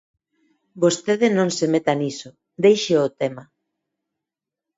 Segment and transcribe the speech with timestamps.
[0.83, 2.29] Vostede non se meta niso,
[2.63, 3.43] deixe o tema.